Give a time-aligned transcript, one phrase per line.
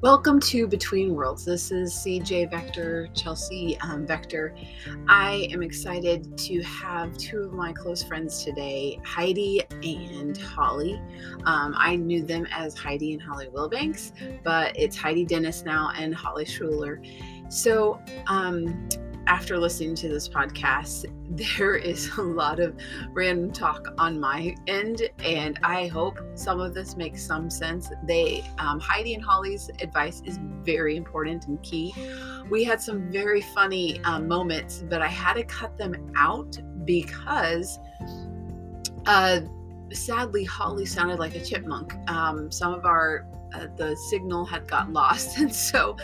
[0.00, 1.44] Welcome to Between Worlds.
[1.44, 4.54] This is CJ Vector, Chelsea um, Vector.
[5.08, 11.02] I am excited to have two of my close friends today, Heidi and Holly.
[11.46, 14.12] Um, I knew them as Heidi and Holly Wilbanks,
[14.44, 17.02] but it's Heidi Dennis now and Holly Schuler.
[17.48, 18.88] So, um,
[19.28, 22.74] after listening to this podcast, there is a lot of
[23.12, 27.90] random talk on my end, and I hope some of this makes some sense.
[28.04, 31.94] They, um, Heidi and Holly's advice is very important and key.
[32.50, 37.78] We had some very funny um, moments, but I had to cut them out because.
[39.06, 39.40] Uh,
[39.92, 41.94] sadly, Holly sounded like a chipmunk.
[42.10, 45.96] Um, some of our uh, the signal had got lost, and so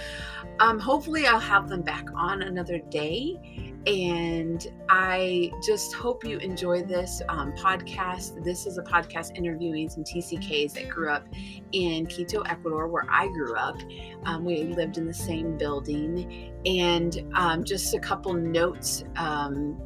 [0.61, 3.71] um, hopefully I'll have them back on another day.
[3.87, 8.43] And I just hope you enjoy this um, podcast.
[8.43, 11.27] This is a podcast interviewing some TCKs that grew up
[11.73, 13.77] in Quito, Ecuador, where I grew up.
[14.25, 16.55] Um, we lived in the same building.
[16.65, 19.05] And um, just a couple notes.
[19.17, 19.79] Um,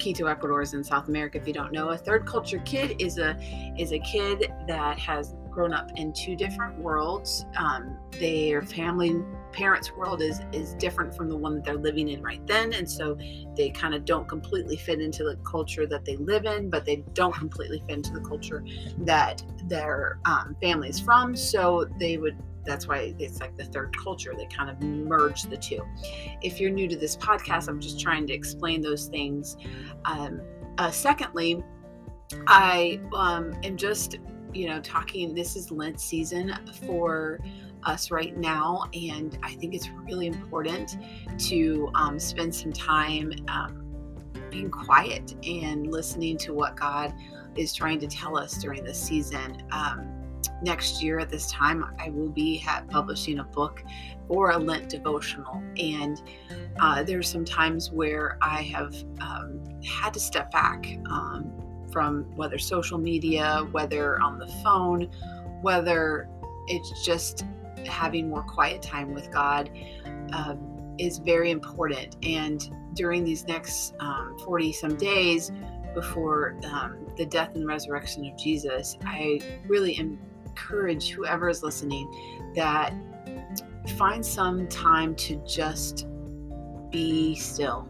[0.00, 1.38] Quito, Ecuador is in South America.
[1.38, 3.38] If you don't know, a third culture kid is a
[3.78, 7.46] is a kid that has grown up in two different worlds.
[7.56, 9.16] Um, their family
[9.52, 12.88] parents' world is is different from the one that they're living in right then, and
[12.88, 13.16] so
[13.56, 16.96] they kind of don't completely fit into the culture that they live in, but they
[17.14, 18.62] don't completely fit into the culture
[18.98, 21.34] that their um, family is from.
[21.34, 25.56] So they would that's why it's like the third culture they kind of merge the
[25.56, 25.80] two
[26.42, 29.56] if you're new to this podcast i'm just trying to explain those things
[30.04, 30.40] um,
[30.78, 31.62] uh, secondly
[32.48, 34.16] i um, am just
[34.56, 36.54] you know, talking, this is Lent season
[36.86, 37.38] for
[37.84, 38.88] us right now.
[38.94, 40.96] And I think it's really important
[41.48, 43.86] to um, spend some time um,
[44.50, 47.14] being quiet and listening to what God
[47.54, 49.62] is trying to tell us during this season.
[49.70, 50.12] Um,
[50.62, 53.82] next year at this time, I will be publishing a book
[54.26, 55.62] for a Lent devotional.
[55.78, 56.22] And
[56.80, 61.52] uh, there's some times where I have um, had to step back um,
[61.96, 65.08] from whether social media, whether on the phone,
[65.62, 66.28] whether
[66.66, 67.46] it's just
[67.86, 69.70] having more quiet time with God
[70.34, 72.18] um, is very important.
[72.22, 73.94] And during these next
[74.44, 75.50] 40 um, some days
[75.94, 82.92] before um, the death and resurrection of Jesus, I really encourage whoever is listening that
[83.96, 86.06] find some time to just
[86.90, 87.88] be still.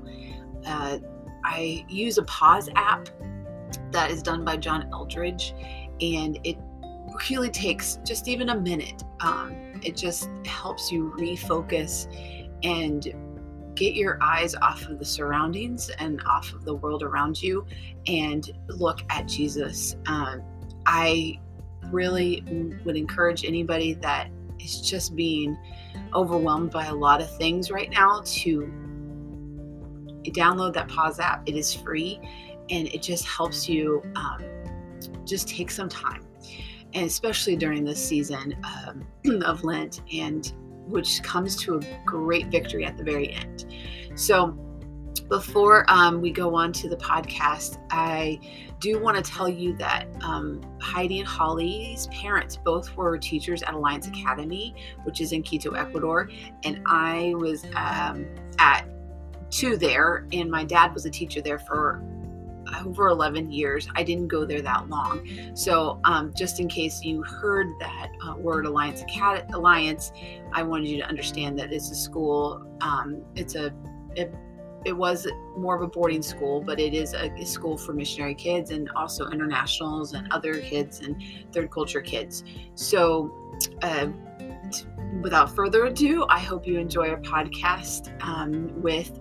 [0.65, 0.99] Uh,
[1.45, 3.09] I use a pause app
[3.97, 5.55] that is done by John Eldredge,
[6.03, 6.59] and it
[7.31, 9.03] really takes just even a minute.
[9.21, 12.07] Um, it just helps you refocus
[12.63, 13.15] and
[13.75, 17.67] get your eyes off of the surroundings and off of the world around you
[18.07, 19.97] and look at Jesus.
[20.07, 20.43] Um,
[20.85, 21.41] I
[21.91, 22.45] really
[22.85, 24.29] would encourage anybody that
[24.61, 25.57] is just being
[26.15, 28.71] overwhelmed by a lot of things right now to
[30.25, 31.49] download that pause app.
[31.49, 32.21] It is free
[32.71, 34.43] and it just helps you um,
[35.25, 36.27] just take some time
[36.95, 39.07] and especially during this season um,
[39.45, 40.53] of lent and
[40.87, 43.67] which comes to a great victory at the very end.
[44.15, 44.57] So
[45.29, 48.39] before um, we go on to the podcast, I
[48.79, 53.75] do want to tell you that um, Heidi and Holly's parents both were teachers at
[53.75, 56.31] Alliance Academy, which is in Quito, Ecuador,
[56.63, 58.27] and I was um,
[58.59, 58.87] at
[59.51, 62.03] two there, and my dad was a teacher there for
[62.85, 63.89] over 11 years.
[63.95, 65.27] I didn't go there that long.
[65.55, 69.03] So, um, just in case you heard that uh, word Alliance
[69.53, 70.13] Alliance,
[70.53, 72.67] I wanted you to understand that it's a school.
[72.81, 73.73] Um, it's a
[74.15, 74.35] it,
[74.85, 75.27] it, was
[75.57, 78.89] more of a boarding school, but it is a, a school for missionary kids and
[78.97, 81.23] also internationals and other kids and
[81.53, 82.45] third culture kids.
[82.75, 83.31] So,
[83.83, 84.09] uh,
[85.23, 89.19] without further ado, I hope you enjoy our podcast um, with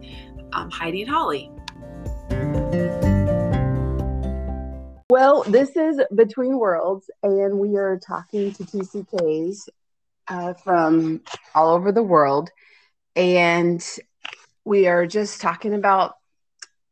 [0.53, 1.51] um, Heidi and Holly.
[5.17, 9.69] Well, this is Between Worlds, and we are talking to TCKs
[10.27, 11.21] uh, from
[11.55, 12.49] all over the world.
[13.15, 13.81] And
[14.65, 16.15] we are just talking about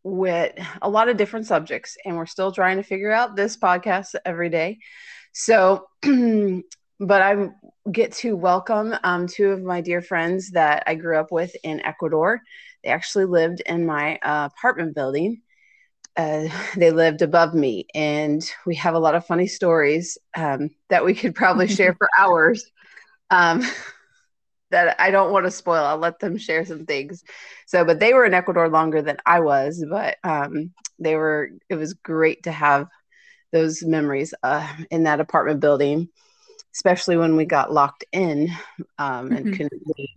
[0.03, 4.15] with a lot of different subjects, and we're still trying to figure out this podcast
[4.23, 4.77] every day.
[5.33, 7.49] So, but I
[7.91, 11.85] get to welcome um, two of my dear friends that I grew up with in
[11.85, 12.39] Ecuador.
[12.85, 15.41] They actually lived in my uh, apartment building
[16.15, 21.05] uh, they lived above me, and we have a lot of funny stories um, that
[21.05, 22.69] we could probably share for hours.
[23.29, 23.63] Um,
[24.71, 25.83] that I don't want to spoil.
[25.83, 27.23] I'll let them share some things.
[27.67, 31.51] So, but they were in Ecuador longer than I was, but um, they were.
[31.69, 32.87] It was great to have
[33.51, 36.09] those memories uh, in that apartment building.
[36.75, 38.49] especially when we got locked in
[38.97, 39.51] um, and mm-hmm.
[39.53, 40.09] couldn't leave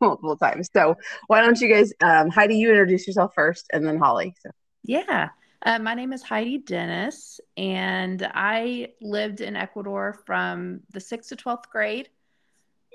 [0.00, 0.68] multiple times.
[0.74, 0.96] So
[1.26, 4.34] why don't you guys, um, Heidi, you introduce yourself first, and then Holly.
[4.40, 4.50] So.
[4.84, 5.30] Yeah.
[5.64, 11.36] Uh, my name is Heidi Dennis, and I lived in Ecuador from the sixth to
[11.36, 12.08] 12th grade.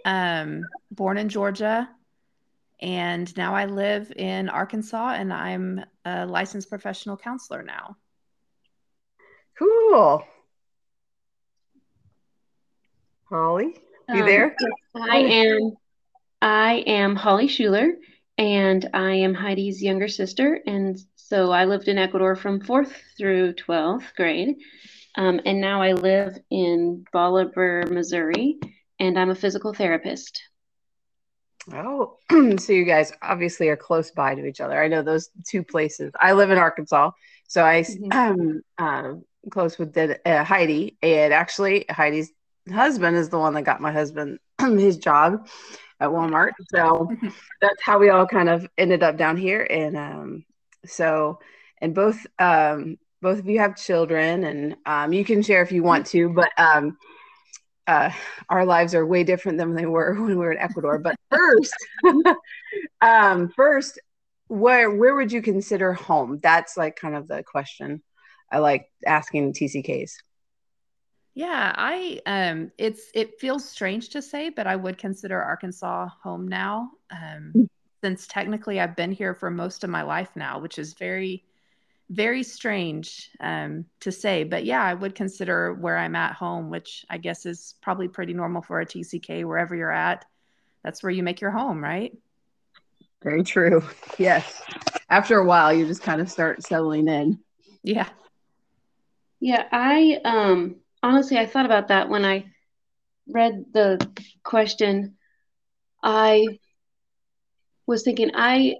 [0.04, 1.90] Um, born in Georgia,
[2.82, 7.96] and now I live in Arkansas, and I'm a licensed professional counselor now.
[9.58, 10.26] Cool.
[13.30, 13.76] Holly,
[14.10, 14.56] you um, there?
[14.94, 15.72] I am.
[16.42, 17.94] I am Holly Schuler,
[18.38, 20.62] and I am Heidi's younger sister.
[20.68, 24.56] And so I lived in Ecuador from fourth through 12th grade.
[25.16, 28.60] Um, and now I live in Bolivar, Missouri,
[28.98, 30.42] and I'm a physical therapist.
[31.74, 32.18] Oh,
[32.58, 34.82] so you guys obviously are close by to each other.
[34.82, 36.14] I know those two places.
[36.18, 37.12] I live in Arkansas,
[37.46, 38.60] so I mm-hmm.
[38.78, 42.32] um, close with the, uh, Heidi, and actually Heidi's
[42.72, 45.50] husband is the one that got my husband his job
[46.00, 46.52] at Walmart.
[46.70, 47.12] So
[47.62, 49.68] that's how we all kind of ended up down here.
[49.70, 50.46] And um,
[50.86, 51.40] so,
[51.80, 55.84] and both um, both of you have children, and um, you can share if you
[55.84, 56.98] want to, but um,
[57.88, 58.12] uh,
[58.50, 61.00] our lives are way different than they were when we were in Ecuador.
[61.00, 61.76] But first,
[63.02, 64.00] um, first,
[64.48, 66.40] where where would you consider home?
[66.42, 68.04] That's like kind of the question
[68.52, 70.12] I like asking TCKs.
[71.34, 76.48] Yeah, I um it's it feels strange to say, but I would consider Arkansas home
[76.48, 76.92] now.
[77.12, 77.70] Um.
[78.02, 81.44] Since technically I've been here for most of my life now, which is very
[82.10, 87.06] very strange um to say, but yeah, I would consider where I'm at home, which
[87.10, 90.26] I guess is probably pretty normal for a TCK wherever you're at.
[90.84, 92.14] That's where you make your home, right?
[93.24, 93.84] Very true.
[94.18, 94.64] Yes.
[95.10, 97.40] After a while, you just kind of start settling in.
[97.84, 98.10] Yeah.
[99.40, 102.46] Yeah, I um honestly, I thought about that when I
[103.28, 104.00] read the
[104.44, 105.18] question.
[106.02, 106.60] I
[107.88, 108.76] was thinking, I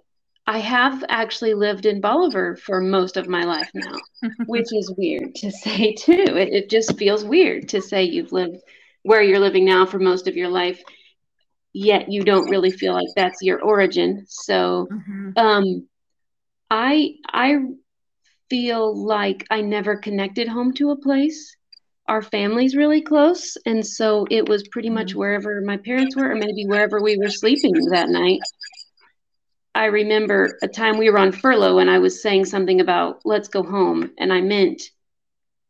[0.50, 3.98] I have actually lived in Bolivar for most of my life now,
[4.46, 6.14] which is weird to say too.
[6.14, 8.58] It, it just feels weird to say you've lived
[9.04, 10.82] where you're living now for most of your life,
[11.74, 14.26] yet you don't really feel like that's your origin.
[14.28, 15.32] So, mm-hmm.
[15.38, 15.88] um,
[16.70, 17.58] I I
[18.50, 21.58] feel like I never connected home to a place
[22.08, 25.20] our family's really close and so it was pretty much mm-hmm.
[25.20, 28.40] wherever my parents were or maybe wherever we were sleeping that night
[29.78, 33.48] i remember a time we were on furlough and i was saying something about let's
[33.48, 34.12] go home.
[34.18, 34.82] And i meant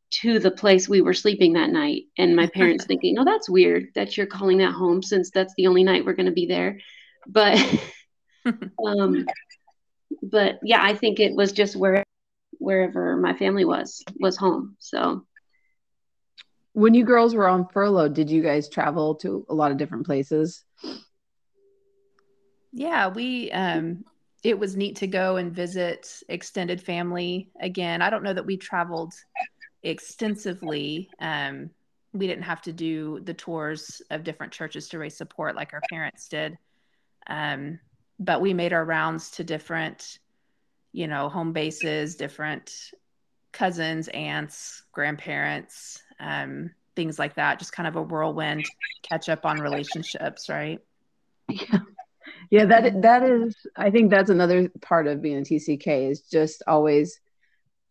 [0.09, 2.03] to the place we were sleeping that night.
[2.17, 5.67] And my parents thinking oh that's weird that you're calling that home since that's the
[5.67, 6.79] only night we're going to be there.
[7.27, 7.59] But
[8.85, 9.25] um
[10.23, 12.03] but yeah i think it was just where
[12.59, 14.75] wherever my family was was home.
[14.79, 15.25] So.
[16.73, 20.05] When you girls were on furlough, did you guys travel to a lot of different
[20.05, 20.63] places?
[22.77, 24.05] Yeah, we um
[24.43, 28.03] it was neat to go and visit extended family again.
[28.03, 29.15] I don't know that we traveled
[29.81, 31.09] extensively.
[31.19, 31.71] Um
[32.13, 35.81] we didn't have to do the tours of different churches to raise support like our
[35.89, 36.55] parents did.
[37.25, 37.79] Um
[38.19, 40.19] but we made our rounds to different
[40.93, 42.73] you know, home bases, different
[43.51, 47.59] cousins, aunts, grandparents, um, things like that.
[47.59, 48.65] Just kind of a whirlwind
[49.03, 50.79] catch up on relationships, right?
[51.49, 51.79] Yeah.
[52.49, 56.63] Yeah, that that is I think that's another part of being a TCK is just
[56.67, 57.19] always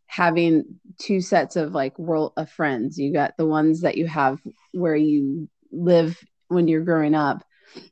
[0.07, 0.65] having
[0.99, 2.99] two sets of like world of friends.
[2.99, 4.41] You got the ones that you have
[4.73, 7.45] where you live when you're growing up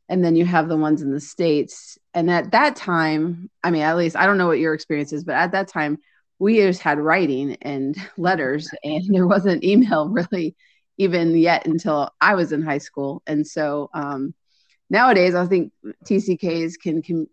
[0.08, 1.98] and then you have the ones in the states.
[2.14, 5.24] And at that time i mean at least i don't know what your experience is
[5.24, 5.98] but at that time
[6.38, 10.54] we just had writing and letters and there wasn't email really
[10.98, 13.22] even yet until i was in high school.
[13.26, 14.34] And so um,
[14.90, 15.72] nowadays i think
[16.04, 17.26] tck's can, can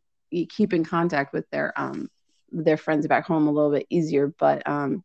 [0.50, 2.10] keep in contact with their um,
[2.52, 5.04] their friends back home a little bit easier but um,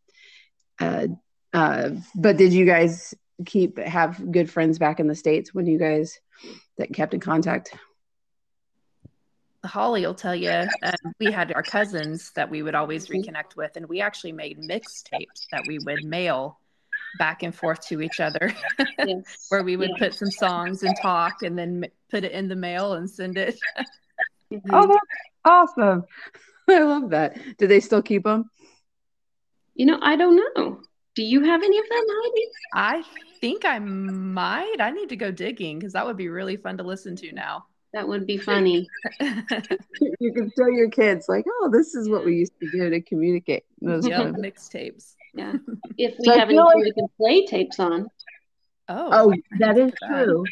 [0.80, 1.06] uh,
[1.52, 5.78] uh, but did you guys keep have good friends back in the states when you
[5.78, 6.20] guys
[6.78, 7.74] that kept in contact
[9.64, 10.50] Holly will tell you
[10.82, 13.20] uh, we had our cousins that we would always mm-hmm.
[13.20, 16.60] reconnect with, and we actually made mixtapes that we would mail
[17.18, 18.52] back and forth to each other,
[18.99, 19.46] yes.
[19.49, 19.99] where we would yes.
[19.99, 23.58] put some songs and talk, and then put it in the mail and send it.
[24.52, 24.70] mm-hmm.
[24.73, 25.06] Oh, that's
[25.44, 26.04] awesome!
[26.68, 27.38] I love that.
[27.58, 28.50] Do they still keep them?
[29.75, 30.80] You know, I don't know.
[31.14, 32.49] Do you have any of them, Heidi?
[32.75, 33.02] I
[33.40, 34.76] think I might.
[34.80, 37.66] I need to go digging because that would be really fun to listen to now.
[37.92, 38.88] That would be funny.
[39.20, 43.00] you can show your kids like, oh, this is what we used to do to
[43.00, 43.64] communicate.
[43.80, 45.14] Those yep, mixtapes.
[45.37, 45.52] Yeah.
[45.99, 46.76] If we so have anything like...
[46.76, 48.09] we can play tapes on.
[48.88, 50.25] Oh, Oh, I that didn't is think of that.
[50.25, 50.45] true.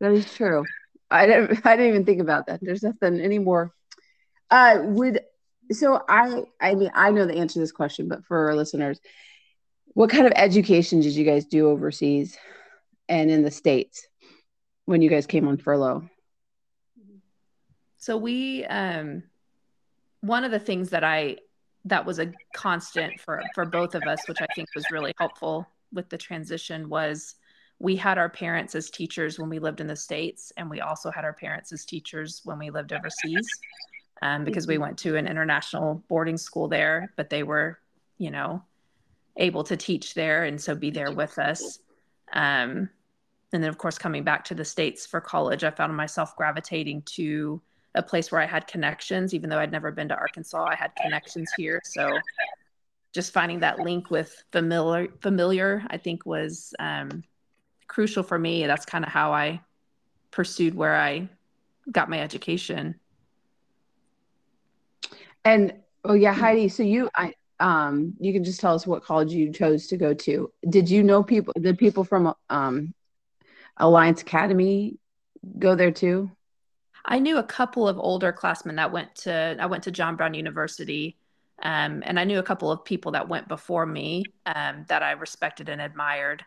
[0.00, 0.64] That is true.
[1.10, 2.60] I didn't I didn't even think about that.
[2.62, 3.72] There's nothing anymore.
[4.50, 5.20] Uh would
[5.70, 9.00] so I I mean I know the answer to this question, but for our listeners,
[9.94, 12.36] what kind of education did you guys do overseas
[13.08, 14.06] and in the States
[14.86, 16.08] when you guys came on furlough?
[17.98, 19.24] So we um
[20.20, 21.38] one of the things that I
[21.84, 25.66] that was a constant for for both of us, which I think was really helpful
[25.92, 27.36] with the transition was
[27.78, 31.10] we had our parents as teachers when we lived in the states and we also
[31.10, 33.48] had our parents as teachers when we lived overseas
[34.22, 37.78] um, because we went to an international boarding school there but they were
[38.18, 38.62] you know
[39.36, 41.78] able to teach there and so be there with us.
[42.32, 42.90] Um,
[43.52, 47.00] and then of course coming back to the states for college i found myself gravitating
[47.02, 47.62] to
[47.98, 50.90] a place where i had connections even though i'd never been to arkansas i had
[51.02, 52.18] connections here so
[53.12, 57.22] just finding that link with familiar familiar i think was um,
[57.86, 59.60] crucial for me that's kind of how i
[60.30, 61.28] pursued where i
[61.90, 62.94] got my education
[65.44, 65.72] And
[66.04, 69.52] oh yeah, Heidi, so you I um you can just tell us what college you
[69.52, 70.52] chose to go to.
[70.68, 72.94] Did you know people did people from um
[73.78, 74.98] Alliance Academy
[75.58, 76.30] go there too?
[77.08, 80.34] I knew a couple of older classmen that went to i went to john brown
[80.34, 81.16] university
[81.62, 85.12] um, and i knew a couple of people that went before me um, that i
[85.12, 86.44] respected and admired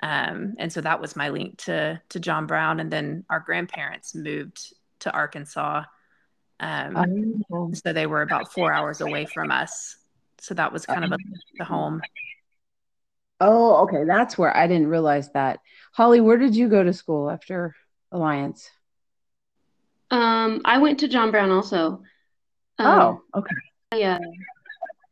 [0.00, 4.14] um, and so that was my link to to john brown and then our grandparents
[4.14, 5.84] moved to arkansas
[6.60, 7.42] um,
[7.74, 9.96] so they were about four hours away from us
[10.38, 11.16] so that was kind of a,
[11.58, 12.00] the home
[13.44, 14.04] Oh, okay.
[14.04, 15.58] That's where I didn't realize that.
[15.92, 17.74] Holly, where did you go to school after
[18.12, 18.70] Alliance?
[20.12, 22.02] Um, I went to John Brown also.
[22.78, 23.54] Um, Oh, okay.
[23.92, 24.18] I, uh,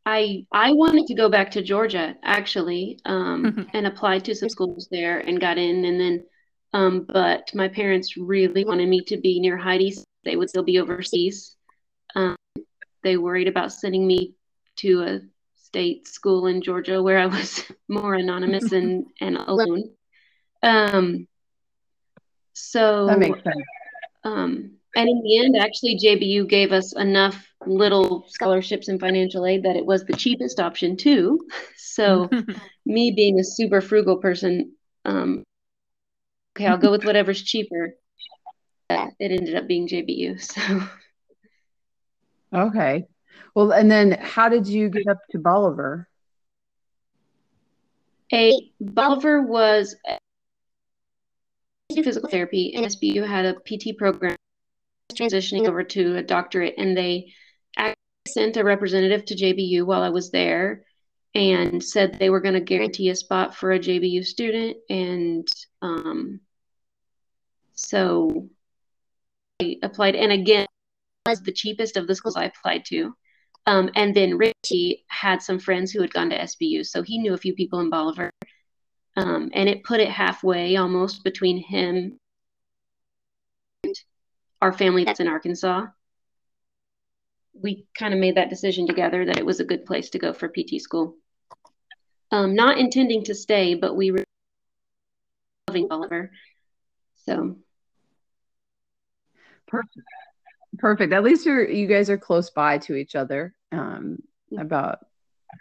[0.07, 4.89] I I wanted to go back to Georgia actually, um, and applied to some schools
[4.91, 6.25] there and got in, and then,
[6.75, 9.91] um, but my parents really wanted me to be near Heidi.
[9.91, 11.57] so They would still be overseas.
[12.15, 12.37] Um,
[13.03, 14.35] they worried about sending me
[14.77, 15.21] to a
[15.57, 19.91] state school in Georgia where I was more anonymous and and alone.
[20.63, 21.27] Um,
[22.53, 23.57] so That makes sense.
[24.25, 29.63] um, and in the end, actually, JBU gave us enough little scholarships and financial aid
[29.65, 31.41] that it was the cheapest option too.
[31.93, 32.31] So
[32.87, 35.43] me being a super frugal person, um,
[36.57, 37.95] okay, I'll go with whatever's cheaper.
[38.89, 40.41] Uh, It ended up being JBU.
[40.41, 40.87] So
[42.55, 43.05] Okay.
[43.55, 46.09] Well, and then how did you get up to Bolivar?
[48.33, 49.97] a Bolivar was
[51.93, 54.37] physical therapy, and SBU had a PT program
[55.15, 57.33] transitioning over to a doctorate, and they
[57.77, 57.97] actually
[58.29, 60.85] sent a representative to JBU while I was there
[61.35, 64.77] and said they were going to guarantee a spot for a JBU student.
[64.89, 65.49] And
[65.81, 66.41] um,
[67.75, 68.49] so
[69.61, 70.67] I applied, and again,
[71.27, 73.15] it was the cheapest of the schools I applied to.
[73.67, 77.35] Um, and then Richie had some friends who had gone to SBU, so he knew
[77.35, 78.31] a few people in Bolivar.
[79.17, 82.19] Um, and it put it halfway almost between him
[84.61, 85.87] our family that's in Arkansas.
[87.53, 90.33] We kind of made that decision together that it was a good place to go
[90.33, 91.17] for PT school.
[92.31, 94.25] Um, not intending to stay, but we were
[95.69, 96.31] loving Bolivar.
[97.27, 97.57] So
[99.67, 99.97] Perfect.
[100.79, 101.13] Perfect.
[101.13, 103.55] At least you're you guys are close by to each other.
[103.73, 104.23] Um,
[104.59, 105.07] about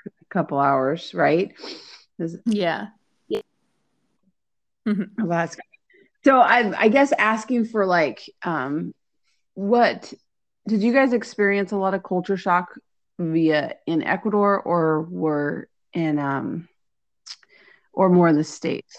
[0.05, 1.53] a couple hours, right?
[2.17, 2.87] Is- yeah.
[4.85, 5.63] Well, that's good.
[6.29, 8.93] So I I guess asking for like um
[9.55, 10.13] what
[10.67, 12.67] did you guys experience a lot of culture shock
[13.17, 16.69] via in Ecuador or were in um
[17.93, 18.95] or more in the States?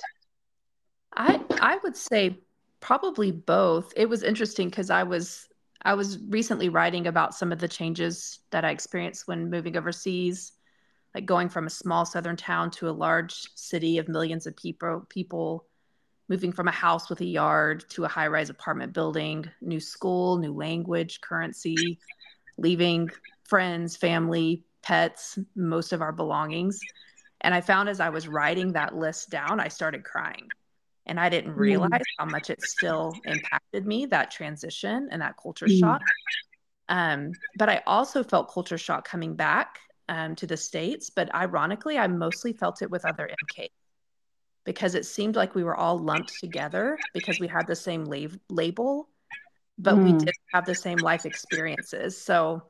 [1.14, 2.40] I I would say
[2.80, 3.92] probably both.
[3.96, 5.46] It was interesting because I was
[5.82, 10.50] I was recently writing about some of the changes that I experienced when moving overseas,
[11.14, 15.06] like going from a small southern town to a large city of millions of people
[15.08, 15.69] people
[16.30, 20.54] moving from a house with a yard to a high-rise apartment building, new school, new
[20.54, 21.98] language, currency,
[22.56, 23.10] leaving
[23.48, 26.86] friends, family, pets, most of our belongings.
[27.40, 30.52] And I found as I was writing that list down, I started crying
[31.04, 35.66] and I didn't realize how much it still impacted me that transition and that culture
[35.66, 35.80] Mm.
[35.80, 36.02] shock.
[36.88, 41.10] Um, but I also felt culture shock coming back um, to the states.
[41.10, 43.68] But ironically, I mostly felt it with other MK
[44.70, 48.38] because it seemed like we were all lumped together because we had the same lab-
[48.48, 49.08] label,
[49.76, 50.18] but we Mm.
[50.20, 52.16] didn't have the same life experiences.
[52.16, 52.62] So,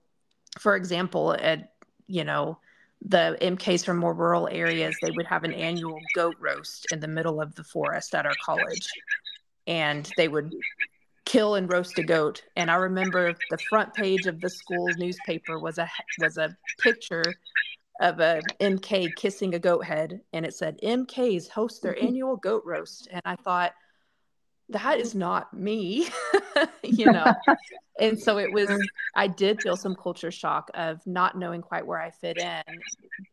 [0.58, 1.74] for example, at
[2.06, 2.58] you know
[3.02, 7.08] the MKs from more rural areas, they would have an annual goat roast in the
[7.08, 8.88] middle of the forest at our college.
[9.66, 10.54] And they would
[11.26, 12.44] kill and roast a goat.
[12.56, 17.38] And I remember the front page of the school newspaper was a was a picture
[18.00, 22.62] of a MK kissing a goat head, and it said MKs host their annual goat
[22.64, 23.08] roast.
[23.12, 23.72] And I thought,
[24.70, 26.08] that is not me,
[26.82, 27.32] you know.
[28.00, 28.70] and so it was.
[29.14, 32.62] I did feel some culture shock of not knowing quite where I fit in,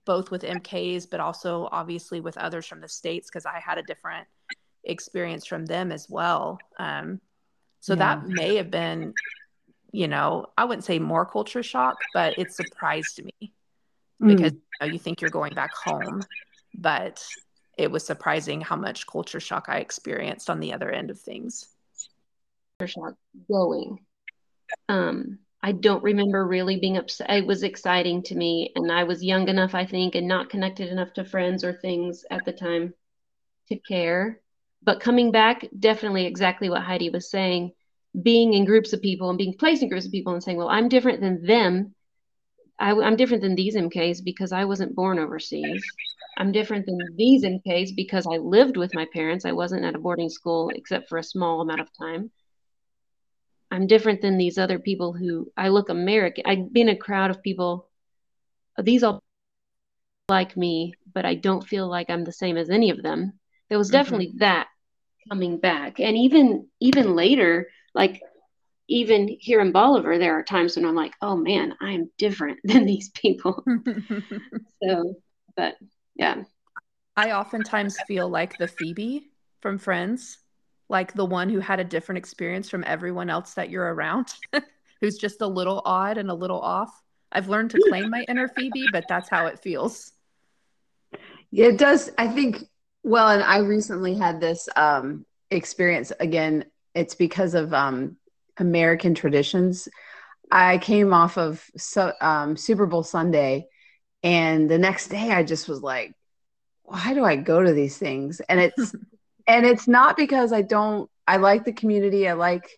[0.05, 3.83] both with MKs, but also obviously with others from the states because I had a
[3.83, 4.27] different
[4.83, 6.59] experience from them as well.
[6.77, 7.21] Um,
[7.79, 7.99] so yeah.
[7.99, 9.13] that may have been,
[9.91, 13.53] you know, I wouldn't say more culture shock, but it surprised me
[14.19, 14.55] because mm.
[14.55, 16.23] you, know, you think you're going back home,
[16.73, 17.25] but
[17.77, 21.67] it was surprising how much culture shock I experienced on the other end of things.
[22.79, 23.13] Culture shock
[23.49, 23.99] going.
[24.89, 27.29] Um, I don't remember really being upset.
[27.29, 30.89] It was exciting to me, and I was young enough, I think, and not connected
[30.89, 32.93] enough to friends or things at the time
[33.69, 34.41] to care.
[34.83, 37.71] But coming back, definitely exactly what Heidi was saying
[38.21, 40.69] being in groups of people and being placed in groups of people and saying, well,
[40.69, 41.93] I'm different than them.
[42.79, 45.83] I, am different than these MKs because I wasn't born overseas.
[46.37, 49.45] I'm different than these MKs because I lived with my parents.
[49.45, 52.31] I wasn't at a boarding school except for a small amount of time.
[53.71, 56.43] I'm different than these other people who I look American.
[56.45, 57.89] I've been a crowd of people.
[58.77, 59.21] These all
[60.29, 63.39] like me, but I don't feel like I'm the same as any of them.
[63.69, 63.97] There was mm-hmm.
[63.97, 64.39] definitely mm-hmm.
[64.39, 64.67] that
[65.29, 68.21] coming back, and even even later, like
[68.87, 72.85] even here in Bolivar, there are times when I'm like, oh man, I'm different than
[72.85, 73.63] these people.
[74.83, 75.15] so,
[75.55, 75.75] but
[76.15, 76.43] yeah.
[77.15, 80.37] I oftentimes feel like the Phoebe from Friends,
[80.87, 84.33] like the one who had a different experience from everyone else that you're around,
[85.01, 87.01] who's just a little odd and a little off.
[87.31, 90.13] I've learned to claim my inner Phoebe, but that's how it feels.
[91.51, 92.11] Yeah, it does.
[92.17, 92.63] I think,
[93.03, 96.65] well, and I recently had this um, experience again.
[96.93, 98.15] It's because of um,
[98.59, 99.87] American traditions.
[100.51, 103.67] I came off of so, um, Super Bowl Sunday,
[104.23, 106.13] and the next day I just was like,
[106.83, 108.39] why do I go to these things?
[108.41, 108.95] And it's
[109.47, 111.09] and it's not because I don't.
[111.27, 112.27] I like the community.
[112.27, 112.69] I like,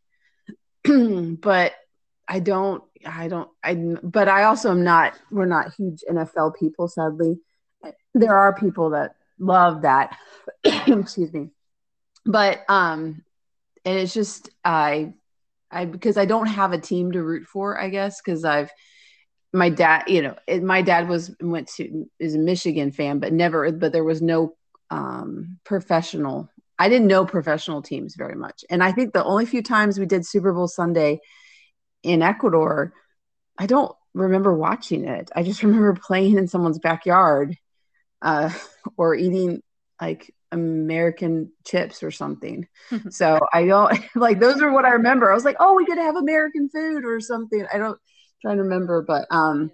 [0.84, 1.74] but
[2.28, 2.84] I don't.
[3.06, 3.50] I don't.
[3.63, 3.76] I.
[3.76, 5.13] But I also am not.
[5.32, 7.39] We're not huge NFL people, sadly.
[8.13, 10.18] There are people that love that.
[10.63, 11.50] Excuse me.
[12.26, 13.24] But um,
[13.86, 15.13] and it's just I
[15.71, 18.71] I because I don't have a team to root for, I guess, because I've
[19.51, 23.34] my dad, you know, it, my dad was went to is a Michigan fan, but
[23.34, 24.55] never, but there was no
[24.89, 26.49] um, professional.
[26.77, 30.05] I didn't know professional teams very much, and I think the only few times we
[30.05, 31.19] did Super Bowl Sunday
[32.03, 32.93] in Ecuador,
[33.58, 35.29] I don't remember watching it.
[35.36, 37.55] I just remember playing in someone's backyard
[38.21, 38.51] uh,
[38.97, 39.62] or eating
[40.01, 42.68] like American chips or something.
[43.10, 45.32] so I don't like those are what I remember.
[45.32, 47.66] I was like, oh, we could have American food or something.
[47.74, 48.00] I don't
[48.42, 49.72] trying to remember, but um,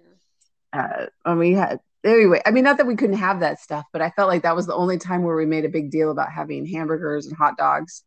[0.72, 2.40] uh, and we had anyway.
[2.44, 4.66] I mean, not that we couldn't have that stuff, but I felt like that was
[4.66, 8.02] the only time where we made a big deal about having hamburgers and hot dogs.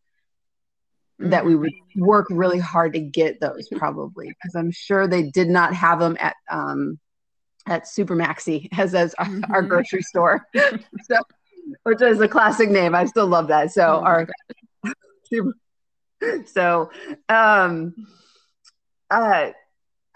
[1.20, 1.32] Mm-hmm.
[1.32, 5.50] That we would work really hard to get those probably because I'm sure they did
[5.50, 6.98] not have them at um,
[7.68, 9.52] at Super Maxi as as mm-hmm.
[9.52, 10.48] our grocery store.
[10.56, 11.18] so
[11.84, 12.96] which is a classic name.
[12.96, 13.72] I still love that.
[13.72, 14.28] So oh our
[16.46, 16.90] so
[17.30, 17.94] um
[19.10, 19.52] uh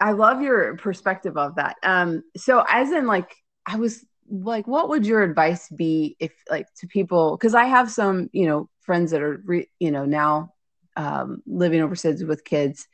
[0.00, 1.76] I love your perspective of that.
[1.82, 3.30] Um so as in like
[3.66, 7.90] I was like what would your advice be if like to people cuz I have
[7.90, 10.52] some, you know, friends that are re, you know now
[10.96, 12.86] um living overseas with kids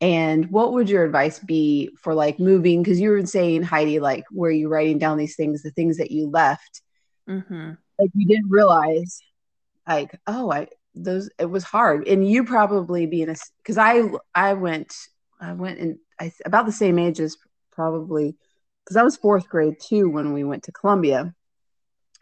[0.00, 4.24] and what would your advice be for like moving because you were saying heidi like
[4.30, 6.82] where you writing down these things the things that you left
[7.28, 9.20] mm-hmm like you didn't realize
[9.88, 14.02] like oh i those it was hard and you probably being a because i
[14.34, 14.94] i went
[15.40, 17.36] i went in I, about the same age as
[17.72, 18.36] probably
[18.84, 21.34] because i was fourth grade too when we went to colombia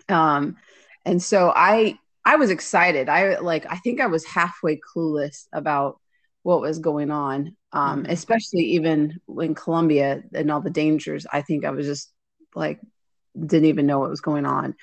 [0.08, 0.56] um
[1.04, 6.00] and so i i was excited i like i think i was halfway clueless about
[6.42, 8.10] what was going on um mm-hmm.
[8.10, 12.12] especially even in colombia and all the dangers i think i was just
[12.56, 12.80] like
[13.38, 14.74] didn't even know what was going on.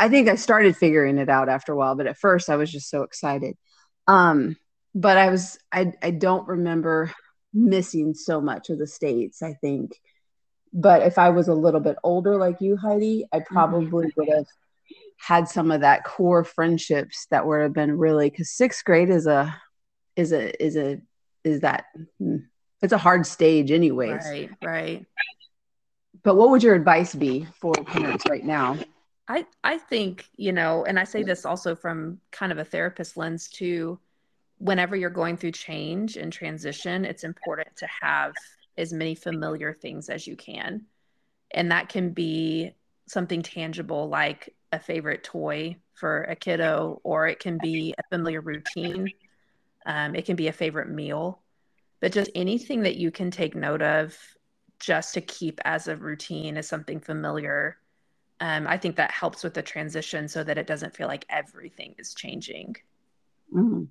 [0.00, 2.72] I think I started figuring it out after a while, but at first I was
[2.72, 3.56] just so excited.
[4.06, 4.56] Um,
[4.94, 7.12] but I was I I don't remember
[7.52, 10.00] missing so much of the states, I think.
[10.72, 13.54] But if I was a little bit older like you, Heidi, I mm-hmm.
[13.54, 14.20] probably mm-hmm.
[14.20, 14.46] would have
[15.18, 19.26] had some of that core friendships that would have been really because sixth grade is
[19.26, 19.54] a
[20.16, 20.98] is a is a
[21.44, 21.84] is that
[22.18, 22.36] hmm,
[22.80, 24.24] it's a hard stage anyways.
[24.24, 25.06] Right, right
[26.22, 28.76] but what would your advice be for parents right now?
[29.30, 33.16] I I think, you know, and I say this also from kind of a therapist
[33.16, 34.00] lens too,
[34.58, 38.34] whenever you're going through change and transition, it's important to have
[38.76, 40.86] as many familiar things as you can.
[41.52, 42.72] And that can be
[43.06, 48.40] something tangible like a favorite toy for a kiddo, or it can be a familiar
[48.40, 49.12] routine.
[49.86, 51.40] Um, it can be a favorite meal,
[52.00, 54.16] but just anything that you can take note of
[54.80, 57.78] just to keep as a routine as something familiar.
[58.40, 61.94] Um, I think that helps with the transition so that it doesn't feel like everything
[61.98, 62.76] is changing.
[63.54, 63.84] Mm-hmm.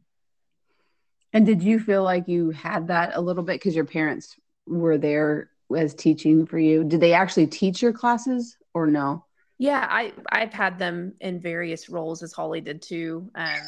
[1.33, 4.35] And did you feel like you had that a little bit because your parents
[4.65, 6.83] were there as teaching for you?
[6.83, 9.25] Did they actually teach your classes or no?
[9.59, 13.29] Yeah, I I've had them in various roles as Holly did too.
[13.35, 13.59] Um,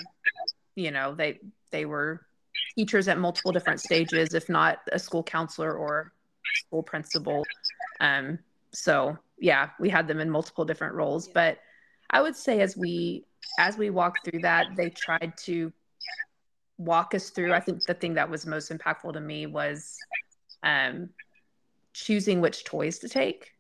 [0.76, 1.40] you know, they
[1.70, 2.26] they were
[2.76, 6.14] teachers at multiple different stages, if not a school counselor or
[6.56, 7.44] school principal.
[8.00, 8.40] Um,
[8.74, 11.28] so yeah, we had them in multiple different roles.
[11.28, 11.58] But
[12.10, 13.26] I would say as we
[13.60, 15.74] as we walked through that, they tried to
[16.78, 17.54] walk us through.
[17.54, 19.98] I think the thing that was most impactful to me was
[20.64, 21.10] um,
[21.94, 23.52] choosing which toys to take.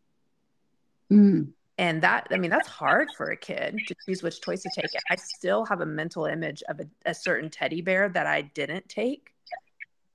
[1.12, 1.54] Mm.
[1.78, 4.91] And that, I mean, that's hard for a kid to choose which toys to take.
[5.10, 8.88] I still have a mental image of a, a certain teddy bear that I didn't
[8.88, 9.34] take.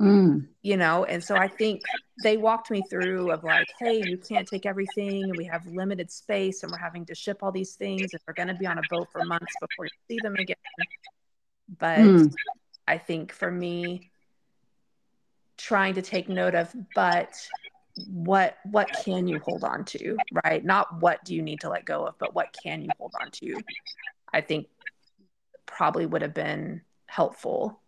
[0.00, 0.48] Mm.
[0.62, 1.80] You know, and so I think
[2.22, 6.10] they walked me through of like, hey, you can't take everything, and we have limited
[6.10, 8.78] space, and we're having to ship all these things, and we're going to be on
[8.78, 10.56] a boat for months before you see them again.
[11.78, 12.32] But mm.
[12.86, 14.10] I think for me,
[15.56, 17.34] trying to take note of, but
[18.06, 20.62] what what can you hold on to, right?
[20.62, 23.30] Not what do you need to let go of, but what can you hold on
[23.30, 23.56] to?
[24.32, 24.66] I think
[25.64, 27.80] probably would have been helpful.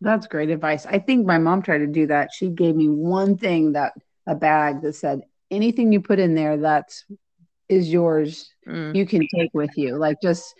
[0.00, 0.86] That's great advice.
[0.86, 2.32] I think my mom tried to do that.
[2.32, 3.92] She gave me one thing that
[4.26, 7.04] a bag that said anything you put in there that's
[7.68, 8.94] is yours, mm.
[8.94, 9.96] you can take with you.
[9.96, 10.54] Like just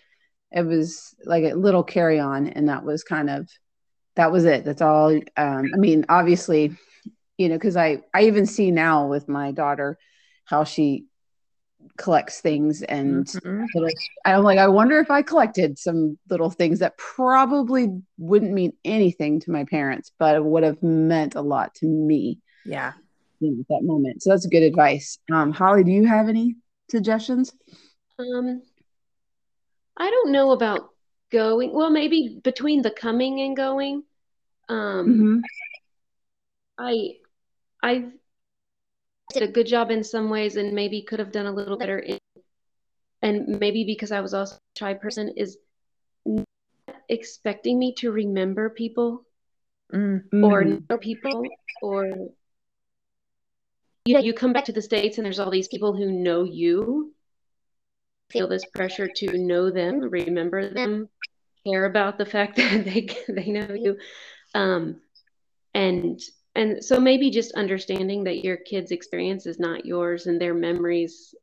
[0.52, 3.48] it was like a little carry on and that was kind of
[4.16, 6.76] that was it that's all um, i mean obviously
[7.38, 9.96] you know because i i even see now with my daughter
[10.44, 11.06] how she
[11.96, 13.64] collects things and mm-hmm.
[13.74, 13.90] little,
[14.24, 19.38] i'm like i wonder if i collected some little things that probably wouldn't mean anything
[19.38, 22.92] to my parents but it would have meant a lot to me yeah
[23.40, 26.54] you know, at that moment so that's good advice um holly do you have any
[26.88, 27.52] suggestions
[28.18, 28.62] um
[30.00, 30.88] I don't know about
[31.30, 31.74] going.
[31.74, 34.02] Well, maybe between the coming and going.
[34.66, 35.38] Um, mm-hmm.
[36.78, 37.16] I
[37.82, 38.06] I
[39.32, 41.98] did a good job in some ways, and maybe could have done a little better.
[41.98, 42.18] In,
[43.22, 45.58] and maybe because I was also a shy person, is
[47.08, 49.24] expecting me to remember people
[49.92, 50.44] mm-hmm.
[50.44, 51.44] or know people
[51.82, 52.08] or
[54.04, 57.12] yeah, you come back to the states and there's all these people who know you
[58.30, 61.08] feel this pressure to know them, remember them,
[61.66, 63.98] care about the fact that they they know you,
[64.54, 65.00] um,
[65.74, 66.20] and
[66.54, 71.34] and so maybe just understanding that your kid's experience is not yours and their memories.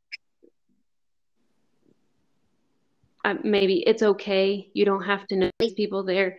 [3.24, 4.70] Uh, maybe it's okay.
[4.72, 6.04] You don't have to know these people.
[6.04, 6.38] There,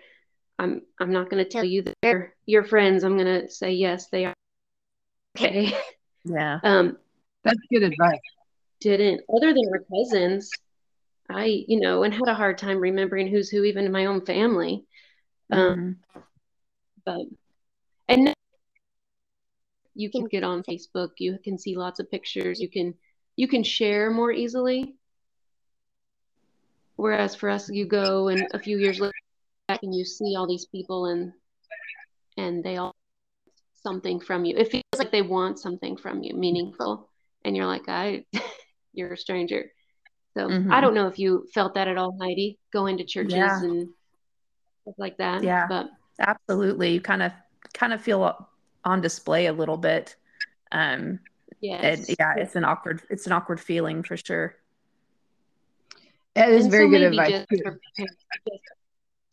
[0.58, 3.04] I'm I'm not going to tell you that they're your friends.
[3.04, 4.34] I'm going to say yes, they are.
[5.38, 5.76] Okay.
[6.26, 6.60] Yeah.
[6.66, 6.98] Um,
[7.46, 8.20] that's good advice
[8.80, 10.50] didn't, other than our cousins,
[11.30, 14.26] I, you know, and had a hard time remembering who's who, even in my own
[14.26, 14.86] family.
[15.52, 16.20] Um, mm-hmm.
[17.06, 17.22] But,
[18.08, 18.34] and
[20.00, 22.94] you can get on Facebook, you can see lots of pictures, you can,
[23.36, 24.96] you can share more easily.
[26.96, 29.14] Whereas for us, you go and a few years later,
[29.68, 31.34] and you see all these people and,
[32.38, 32.96] and they all
[33.84, 34.56] something from you.
[34.58, 37.10] It feels like they want something from you, meaningful.
[37.44, 38.24] And you're like, I,
[38.94, 39.72] you're a stranger.
[40.38, 40.72] So mm-hmm.
[40.72, 43.62] I don't know if you felt that at all, Heidi, going to churches yeah.
[43.62, 43.90] and
[44.84, 45.44] stuff like that.
[45.44, 46.94] Yeah, but absolutely.
[46.94, 47.34] You kind of
[47.74, 48.48] kind of feel
[48.84, 50.16] on display a little bit.
[50.72, 51.20] Um,
[51.62, 52.10] yes.
[52.10, 54.56] It, yeah, it's an awkward it's an awkward feeling for sure.
[56.36, 57.46] It is and very so good advice.
[57.50, 58.16] Just, for, just,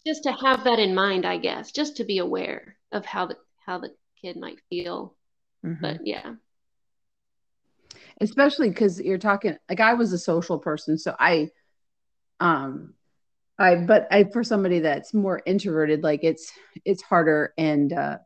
[0.06, 3.37] just to have that in mind, I guess, just to be aware of how the
[3.64, 5.14] how the kid might feel.
[5.64, 5.82] Mm-hmm.
[5.82, 6.35] But yeah
[8.20, 11.50] especially because you're talking like I was a social person, so I,
[12.40, 12.94] um,
[13.59, 16.52] I but I for somebody that's more introverted, like it's
[16.85, 17.52] it's harder.
[17.59, 18.18] And uh,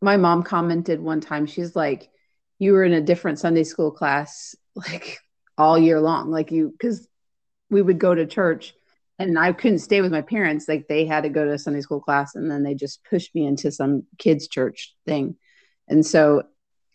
[0.00, 2.10] my mom commented one time, she's like,
[2.58, 5.18] "You were in a different Sunday school class like
[5.58, 7.08] all year long, like you because
[7.70, 8.74] we would go to church."
[9.18, 10.68] and I couldn't stay with my parents.
[10.68, 13.34] Like they had to go to a Sunday school class and then they just pushed
[13.34, 15.36] me into some kids' church thing.
[15.88, 16.42] And so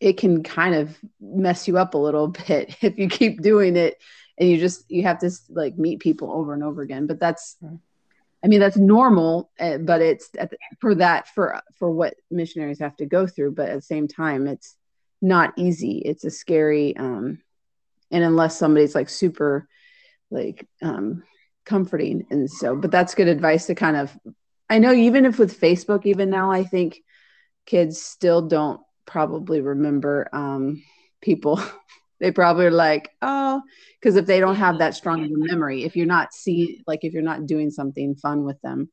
[0.01, 3.97] it can kind of mess you up a little bit if you keep doing it
[4.37, 7.57] and you just you have to like meet people over and over again but that's
[8.43, 10.49] i mean that's normal uh, but it's the,
[10.80, 14.47] for that for for what missionaries have to go through but at the same time
[14.47, 14.75] it's
[15.21, 15.99] not easy.
[15.99, 17.39] It's a scary um
[18.10, 19.67] and unless somebody's like super
[20.30, 21.23] like um
[21.65, 22.25] comforting.
[22.32, 24.17] And so but that's good advice to kind of
[24.69, 27.01] i know even if with facebook even now i think
[27.65, 30.82] kids still don't probably remember um
[31.21, 31.62] people
[32.21, 33.62] they probably are like oh
[33.99, 36.99] because if they don't have that strong of a memory if you're not see like
[37.03, 38.89] if you're not doing something fun with them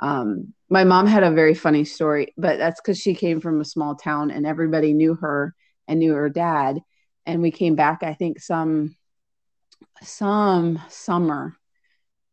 [0.00, 3.64] um my mom had a very funny story but that's because she came from a
[3.64, 5.54] small town and everybody knew her
[5.86, 6.80] and knew her dad
[7.26, 8.96] and we came back i think some
[10.02, 11.54] some summer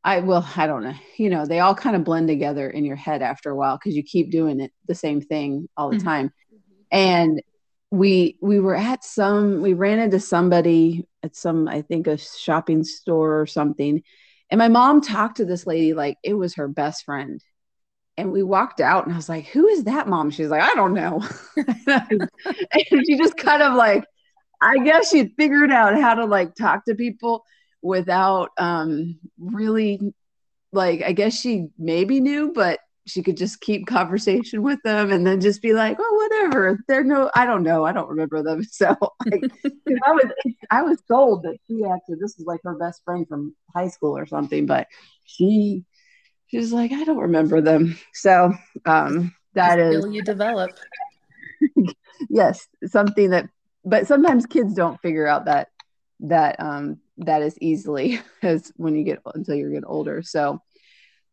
[0.03, 0.93] I well, I don't know.
[1.17, 3.93] You know, they all kind of blend together in your head after a while because
[3.93, 6.07] you keep doing it the same thing all the mm-hmm.
[6.07, 6.33] time.
[6.89, 7.41] And
[7.91, 12.83] we we were at some we ran into somebody at some I think a shopping
[12.83, 14.03] store or something.
[14.49, 17.41] And my mom talked to this lady like it was her best friend.
[18.17, 20.73] And we walked out and I was like, "Who is that mom?" She's like, "I
[20.73, 21.21] don't know."
[21.87, 24.03] and she just kind of like
[24.61, 27.43] I guess she figured out how to like talk to people
[27.81, 29.99] without um really
[30.71, 35.25] like I guess she maybe knew, but she could just keep conversation with them and
[35.25, 36.79] then just be like, oh, whatever.
[36.87, 37.85] They're no, I don't know.
[37.85, 38.63] I don't remember them.
[38.71, 39.51] So like,
[40.05, 40.31] I was,
[40.69, 44.15] I was told that she actually, this is like her best friend from high school
[44.17, 44.87] or something, but
[45.23, 45.83] she,
[46.47, 47.97] she was like, I don't remember them.
[48.13, 48.53] So
[48.85, 50.71] um, that is you develop.
[52.29, 52.67] yes.
[52.85, 53.49] Something that,
[53.83, 55.69] but sometimes kids don't figure out that,
[56.19, 60.21] that um, that as easily as when you get until you get older.
[60.21, 60.61] So,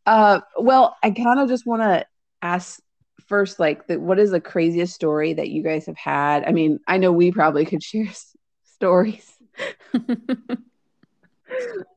[0.07, 2.07] uh, well, I kind of just want to
[2.43, 2.81] ask
[3.27, 6.45] first, like, the, what is the craziest story that you guys have had?
[6.45, 9.33] I mean, I know we probably could share s- stories.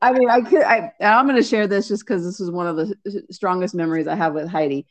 [0.00, 0.62] I mean, I could.
[0.62, 2.94] I I'm going to share this just because this is one of the
[3.30, 4.86] strongest memories I have with Heidi.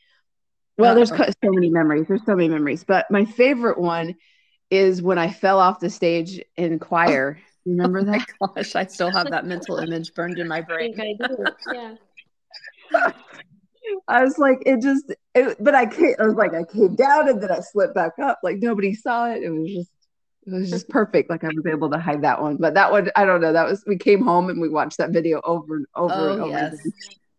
[0.76, 2.06] Well, there's so many memories.
[2.06, 4.14] There's so many memories, but my favorite one
[4.70, 8.26] is when I fell off the stage in choir Remember that?
[8.40, 10.94] Oh gosh, I still have that mental image burned in my brain.
[10.98, 11.46] I, I do.
[11.72, 11.94] Yeah.
[14.08, 17.28] I was like, it just, it, but I came, I was like, I came down
[17.28, 18.38] and then I slipped back up.
[18.42, 19.42] Like nobody saw it.
[19.42, 19.90] It was just,
[20.46, 21.30] it was just perfect.
[21.30, 22.56] Like I was able to hide that one.
[22.56, 23.52] But that one, I don't know.
[23.52, 26.42] That was, we came home and we watched that video over and over oh, and
[26.42, 26.50] over.
[26.50, 26.76] Yes.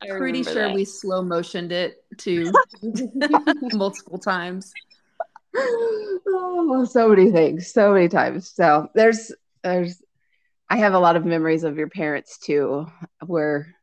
[0.01, 0.73] I'm pretty sure that.
[0.73, 2.51] we slow motioned it to
[3.73, 4.71] multiple times.
[5.55, 8.49] Oh, so many things, so many times.
[8.49, 9.31] So there's,
[9.63, 10.01] there's
[10.69, 12.85] I have a lot of memories of your parents too,
[13.25, 13.75] where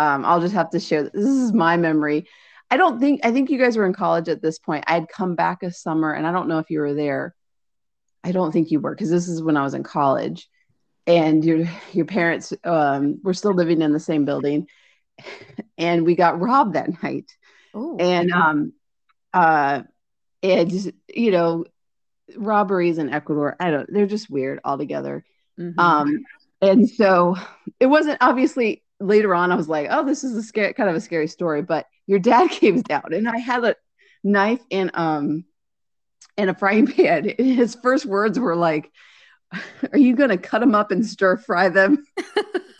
[0.00, 1.02] um, I'll just have to share.
[1.02, 2.26] This is my memory.
[2.70, 4.84] I don't think I think you guys were in college at this point.
[4.86, 7.34] I'd come back a summer, and I don't know if you were there.
[8.24, 10.48] I don't think you were because this is when I was in college,
[11.06, 14.68] and your your parents um, were still living in the same building,
[15.78, 17.30] and we got robbed that night.
[17.76, 17.98] Ooh.
[18.00, 18.72] And um,
[19.34, 19.82] uh,
[20.42, 21.66] and you know,
[22.36, 23.92] robberies in Ecuador, I don't.
[23.92, 25.26] They're just weird altogether.
[25.58, 25.78] Mm-hmm.
[25.78, 26.24] Um,
[26.62, 27.36] and so
[27.78, 29.50] it wasn't obviously later on.
[29.50, 31.62] I was like, oh, this is a scary, kind of a scary story.
[31.62, 33.76] But your dad came down, and I had a
[34.22, 35.44] knife and um
[36.36, 37.32] and a frying pan.
[37.38, 38.90] His first words were like,
[39.92, 42.04] "Are you going to cut them up and stir fry them?"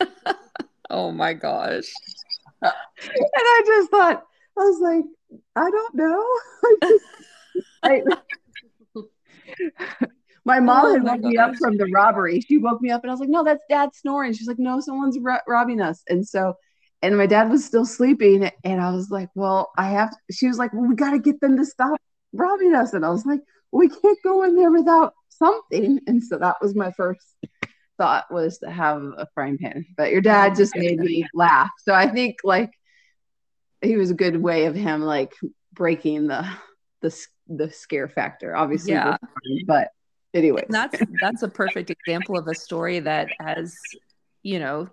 [0.89, 1.91] oh my gosh!
[2.61, 2.71] and
[3.35, 4.23] I just thought,
[4.57, 5.05] I was like,
[5.55, 6.99] I don't know.
[7.83, 8.01] I,
[10.45, 12.41] my mom oh, had woke me up from the robbery.
[12.41, 14.33] She woke me up and I was like, no, that's dad snoring.
[14.33, 16.03] She's like, no, someone's ro- robbing us.
[16.09, 16.55] And so,
[17.01, 18.49] and my dad was still sleeping.
[18.63, 21.39] And I was like, well, I have, she was like, well, we got to get
[21.41, 21.99] them to stop
[22.33, 22.93] robbing us.
[22.93, 25.99] And I was like, we can't go in there without something.
[26.07, 27.25] And so that was my first
[27.97, 29.85] thought was to have a frying pan.
[29.95, 31.69] But your dad just made me laugh.
[31.83, 32.71] So I think like
[33.81, 35.33] he was a good way of him like
[35.73, 36.47] breaking the,
[37.01, 37.15] the,
[37.47, 38.93] the scare factor, obviously.
[38.93, 39.17] Yeah.
[39.67, 39.89] But
[40.33, 43.75] anyway that's that's a perfect example of a story that as
[44.43, 44.87] you know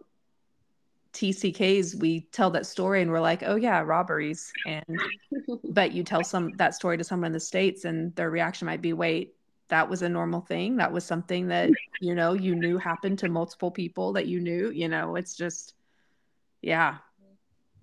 [1.12, 4.52] tck's we tell that story and we're like oh yeah robberies.
[4.66, 4.84] And
[5.64, 8.82] but you tell some that story to someone in the states and their reaction might
[8.82, 9.34] be wait
[9.68, 10.76] that was a normal thing?
[10.76, 11.70] That was something that
[12.00, 14.70] you know you knew happened to multiple people that you knew?
[14.70, 15.74] You know it's just
[16.62, 16.98] yeah.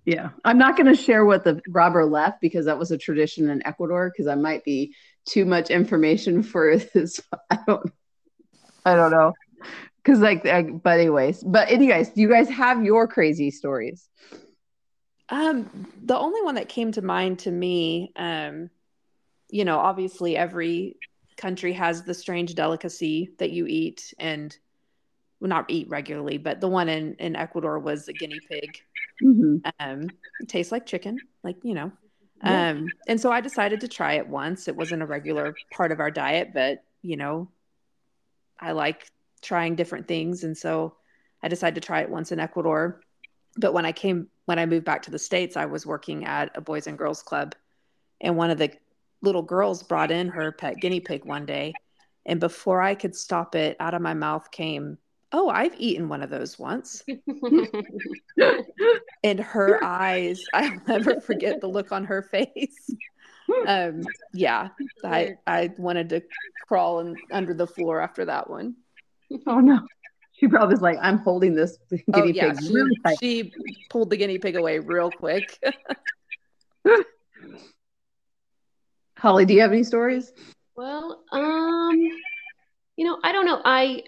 [0.04, 0.30] Yeah.
[0.44, 3.66] I'm not going to share what the robber left because that was a tradition in
[3.66, 4.94] ecuador because i might be
[5.26, 7.20] too much information for this.
[7.50, 7.92] I don't,
[8.84, 9.34] I don't know.
[10.04, 14.08] Cause like, I, but anyways, but anyways, do you guys have your crazy stories?
[15.28, 18.70] Um, the only one that came to mind to me, um,
[19.50, 20.96] you know, obviously every
[21.36, 24.56] country has the strange delicacy that you eat and
[25.40, 28.80] well, not eat regularly, but the one in, in Ecuador was a guinea pig.
[29.22, 29.56] Mm-hmm.
[29.80, 30.10] Um,
[30.40, 31.92] it tastes like chicken, like, you know.
[32.46, 32.70] Yeah.
[32.70, 34.68] Um, and so I decided to try it once.
[34.68, 37.48] It wasn't a regular part of our diet, but, you know,
[38.60, 39.10] I like
[39.42, 40.44] trying different things.
[40.44, 40.94] And so
[41.42, 43.00] I decided to try it once in Ecuador.
[43.56, 46.56] But when I came, when I moved back to the States, I was working at
[46.56, 47.54] a Boys and Girls Club.
[48.20, 48.72] And one of the
[49.22, 51.74] little girls brought in her pet guinea pig one day.
[52.26, 54.98] And before I could stop it, out of my mouth came,
[55.32, 57.02] Oh, I've eaten one of those once.
[59.24, 62.90] and her eyes, I'll never forget the look on her face.
[63.66, 64.68] Um, yeah,
[65.04, 66.22] I, I wanted to
[66.66, 68.76] crawl in, under the floor after that one.
[69.46, 69.80] Oh, no.
[70.32, 73.18] She probably was like, I'm holding this guinea oh, yeah, pig she, really tight.
[73.18, 73.52] She
[73.88, 75.58] pulled the guinea pig away real quick.
[79.18, 80.32] Holly, do you have any stories?
[80.76, 81.98] Well, um,
[82.96, 83.62] you know, I don't know.
[83.64, 84.02] I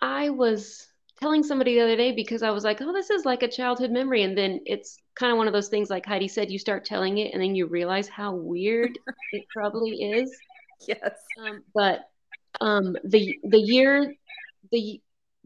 [0.00, 0.86] I was
[1.20, 3.90] telling somebody the other day because I was like, oh, this is like a childhood
[3.90, 4.22] memory.
[4.22, 7.18] And then it's kind of one of those things like Heidi said, you start telling
[7.18, 8.98] it and then you realize how weird
[9.32, 10.34] it probably is.
[10.86, 11.10] Yes.
[11.42, 12.08] Um, but
[12.60, 14.14] um, the the year
[14.70, 15.00] the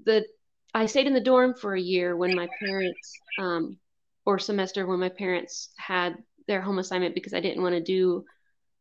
[0.04, 0.26] the
[0.74, 3.78] I stayed in the dorm for a year when my parents um,
[4.24, 6.16] or semester when my parents had
[6.48, 8.24] their home assignment because I didn't want to do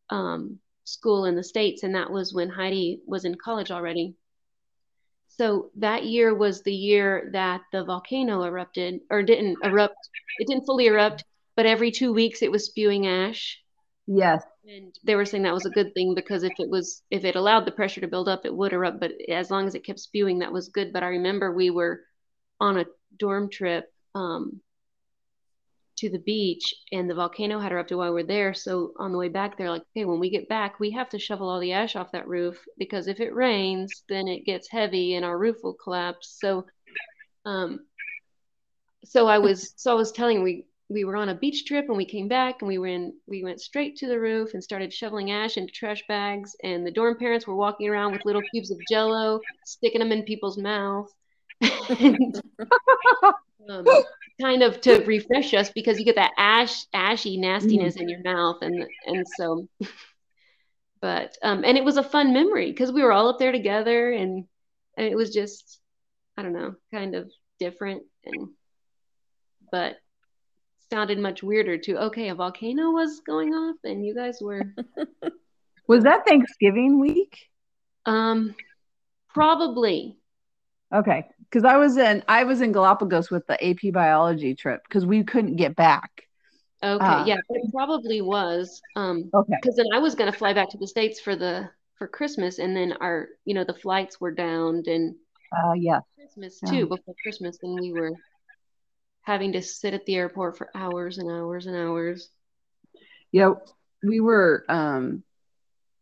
[0.10, 1.84] um, school in the States.
[1.84, 4.16] And that was when Heidi was in college already.
[5.38, 9.96] So that year was the year that the volcano erupted, or didn't erupt.
[10.40, 11.24] It didn't fully erupt,
[11.56, 13.60] but every two weeks it was spewing ash.
[14.08, 14.44] Yes.
[14.68, 17.36] And they were saying that was a good thing because if it was, if it
[17.36, 19.00] allowed the pressure to build up, it would erupt.
[19.00, 20.94] But as long as it kept spewing, that was good.
[20.94, 22.02] But I remember we were
[22.60, 22.86] on a
[23.18, 24.62] dorm trip um,
[26.02, 28.56] to the beach and the volcano had erupted while we are there.
[28.56, 31.20] So on the way back, they're like, okay, when we get back, we have to
[31.20, 35.14] shovel all the ash off that roof because if it rains, then it gets heavy
[35.14, 36.38] and our roof will collapse.
[36.40, 36.66] So,
[37.46, 37.82] um,
[39.06, 41.98] so I was, so I was telling we, we were on a beach trip and
[41.98, 44.92] we came back and we were in, we went straight to the roof and started
[44.92, 46.56] shoveling ash into trash bags.
[46.64, 50.24] And the dorm parents were walking around with little cubes of jello, sticking them in
[50.24, 51.14] people's mouth.
[53.70, 53.86] um,
[54.42, 58.04] kind of to refresh us because you get that ash ashy nastiness mm-hmm.
[58.04, 59.68] in your mouth and and so
[61.02, 64.12] but um and it was a fun memory because we were all up there together
[64.12, 64.46] and
[64.98, 65.80] and it was just
[66.38, 68.50] i don't know kind of different and
[69.72, 69.98] but
[70.90, 74.64] sounded much weirder too okay a volcano was going off and you guys were
[75.88, 77.38] was that thanksgiving week
[78.06, 78.56] um
[79.34, 80.18] probably
[80.94, 85.06] Okay, because I was in I was in Galapagos with the AP biology trip because
[85.06, 86.24] we couldn't get back.
[86.84, 88.82] Okay, uh, yeah, it probably was.
[88.96, 91.70] Um, okay, because then I was going to fly back to the states for the
[91.98, 95.16] for Christmas, and then our you know the flights were downed and
[95.52, 98.14] uh, yeah, Christmas too before Christmas, and we were
[99.22, 102.30] having to sit at the airport for hours and hours and hours.
[103.32, 103.54] Yeah,
[104.04, 105.24] we were um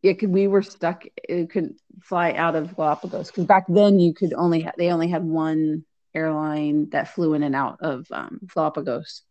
[0.01, 1.03] yeah, cause we were stuck.
[1.17, 5.09] It couldn't fly out of Galapagos because back then you could only ha- they only
[5.09, 5.83] had one
[6.13, 9.23] airline that flew in and out of um, Galapagos,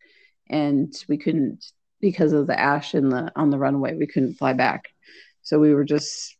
[0.48, 1.64] and we couldn't
[2.00, 3.94] because of the ash in the on the runway.
[3.94, 4.84] We couldn't fly back,
[5.42, 6.36] so we were just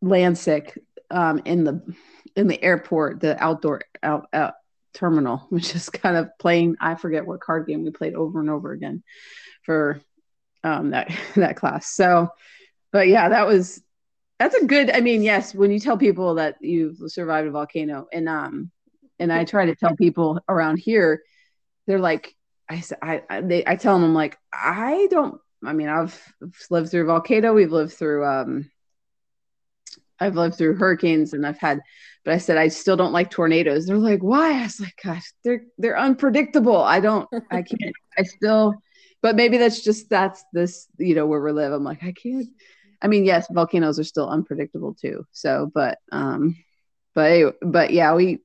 [0.00, 0.78] land sick
[1.10, 1.82] um, in the
[2.36, 4.54] in the airport, the outdoor out, out
[4.94, 6.76] terminal, which is kind of playing.
[6.80, 9.02] I forget what card game we played over and over again
[9.64, 10.00] for
[10.64, 11.94] um, that that class.
[11.94, 12.28] So
[12.92, 13.82] but yeah, that was
[14.38, 14.90] that's a good.
[14.90, 18.70] I mean, yes, when you tell people that you've survived a volcano, and um,
[19.18, 21.22] and I try to tell people around here,
[21.86, 22.34] they're like,
[22.68, 25.40] I I they, I tell them I'm like I don't.
[25.64, 26.20] I mean, I've
[26.70, 27.54] lived through a volcano.
[27.54, 28.70] We've lived through um,
[30.18, 31.80] I've lived through hurricanes, and I've had
[32.24, 33.86] but I said I still don't like tornadoes.
[33.86, 34.60] They're like, why?
[34.60, 36.76] I was like, gosh, they're they're unpredictable.
[36.76, 37.94] I don't, I can't.
[38.16, 38.74] I still,
[39.22, 41.72] but maybe that's just that's this, you know, where we live.
[41.72, 42.48] I'm like, I can't.
[43.02, 45.26] I mean, yes, volcanoes are still unpredictable too.
[45.32, 46.56] So, but, um,
[47.14, 48.38] but, but yeah, we,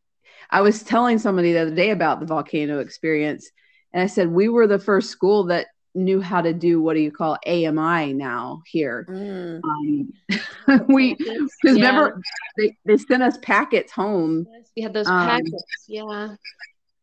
[0.49, 3.49] I was telling somebody the other day about the volcano experience,
[3.93, 7.01] and I said we were the first school that knew how to do what do
[7.01, 9.05] you call AMI now here.
[9.09, 9.61] Mm.
[9.63, 11.71] Um, we because yeah.
[11.71, 12.21] remember
[12.57, 14.45] they, they sent us packets home.
[14.49, 16.35] Yes, we had those um, packets, yeah.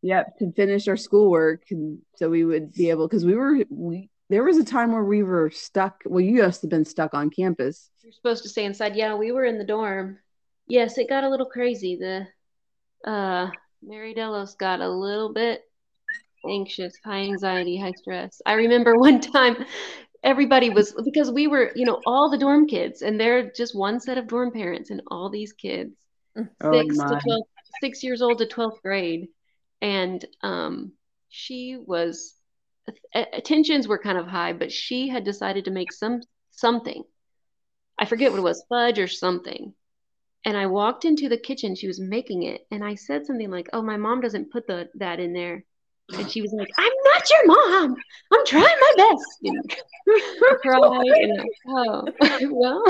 [0.03, 4.11] Yep, to finish our schoolwork, and so we would be able because we were we
[4.31, 6.03] there was a time where we were stuck.
[6.07, 7.91] Well, you must have been stuck on campus.
[8.03, 8.97] You're supposed to stay inside.
[8.97, 10.19] Yeah, we were in the dorm.
[10.67, 11.97] Yes, it got a little crazy.
[12.01, 12.27] The
[13.11, 13.51] uh,
[13.83, 15.63] Mary Delos got a little bit
[16.49, 18.41] anxious, high anxiety, high stress.
[18.47, 19.65] I remember one time
[20.23, 24.01] everybody was because we were, you know, all the dorm kids, and they're just one
[24.01, 25.93] set of dorm parents, and all these kids,
[26.61, 27.07] Oh, six my.
[27.09, 27.43] to 12,
[27.81, 29.29] six years old to 12th grade.
[29.83, 30.93] And um,
[31.29, 32.35] she was,
[33.45, 36.21] tensions were kind of high, but she had decided to make some
[36.51, 37.05] something.
[37.99, 39.75] I forget what it was, fudge or something.
[40.45, 43.69] And I walked into the kitchen, she was making it, and I said something like,
[43.73, 45.65] "Oh, my mom doesn't put the that in there."
[46.19, 47.97] And she was like, "I'm not your mom.
[48.33, 49.77] I'm trying my best." And
[50.09, 52.05] I cried, and oh,
[52.51, 52.85] well.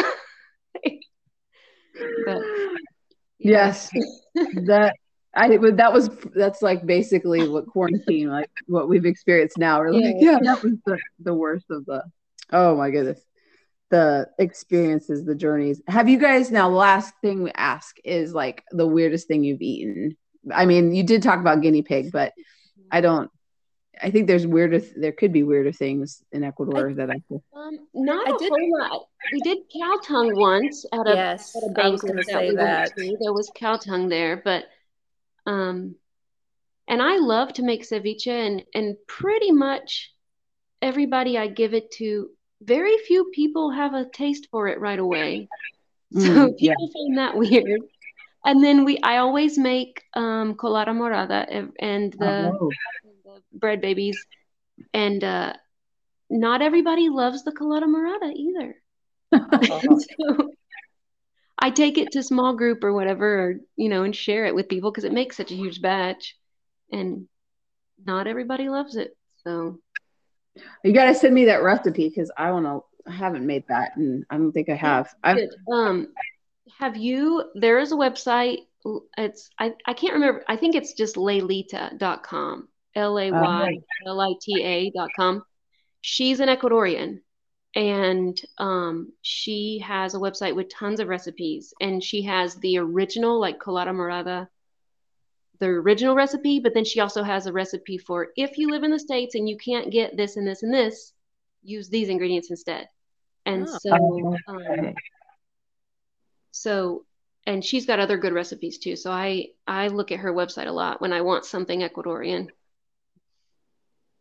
[2.27, 2.43] but
[3.39, 3.91] Yes,
[4.35, 4.97] that
[5.37, 5.77] I would.
[5.79, 9.81] That was that's like basically what quarantine, like what we've experienced now.
[9.81, 10.33] We're like, Yeah.
[10.33, 12.03] yeah, that was the, the worst of the.
[12.53, 13.21] Oh my goodness,
[13.91, 15.83] the experiences, the journeys.
[15.89, 16.69] Have you guys now?
[16.69, 20.17] Last thing we ask is like the weirdest thing you've eaten.
[20.53, 22.33] I mean, you did talk about guinea pig, but
[22.91, 23.31] I don't.
[24.03, 24.81] I think there's weirder.
[24.97, 27.21] There could be weirder things in Ecuador that I.
[27.57, 29.07] Um, not I a did- whole lot.
[29.33, 32.27] We did cow tongue once at a, Yes, at a I was going to that
[32.27, 32.97] say we went that.
[32.97, 33.17] to.
[33.21, 34.65] There was cow tongue there, but
[35.47, 35.95] um,
[36.89, 40.13] and I love to make ceviche, and and pretty much
[40.83, 42.29] everybody I give it to,
[42.63, 45.49] very few people have a taste for it right away.
[46.17, 46.75] So Mm, yeah.
[46.75, 47.83] people find that weird.
[48.45, 52.71] And then we, I always make um, colada morada and- and the Oh,
[53.25, 54.27] the bread babies
[54.93, 55.53] and uh
[56.31, 58.77] not everybody loves the colada morada either
[60.19, 60.53] so
[61.59, 64.69] i take it to small group or whatever or you know and share it with
[64.69, 66.37] people because it makes such a huge batch
[66.93, 67.27] and
[68.05, 69.79] not everybody loves it so
[70.83, 72.83] you gotta send me that recipe because I want to.
[73.07, 75.15] I haven't made that, and I don't think I have.
[75.23, 75.39] I've
[75.71, 76.09] um
[76.79, 78.61] have you there is a website
[79.19, 85.43] it's i, I can't remember i think it's just laylita.com l-a-y-l-i-t-a dot com
[86.01, 87.21] she's an ecuadorian
[87.75, 93.41] and um, she has a website with tons of recipes and she has the original
[93.41, 94.49] like colada morada
[95.61, 98.91] the original recipe but then she also has a recipe for if you live in
[98.91, 101.13] the states and you can't get this and this and this
[101.63, 102.89] use these ingredients instead
[103.47, 103.79] and Oh.
[103.81, 103.93] so
[104.49, 104.95] um,
[106.53, 107.05] so
[107.47, 110.73] and she's got other good recipes too so i i look at her website a
[110.73, 112.49] lot when i want something ecuadorian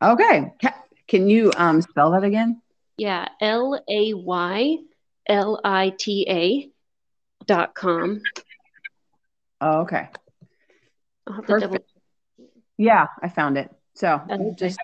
[0.04, 0.54] Okay.
[1.08, 2.63] Can you um spell that again?
[2.98, 3.90] Yeah l-a-y-l-i-t-a
[7.46, 8.22] dot com
[9.62, 10.10] Oh, okay.
[11.28, 11.90] i'll have to Perfect.
[12.78, 13.70] Yeah, I found it.
[13.96, 14.56] So Okay.
[14.58, 14.80] just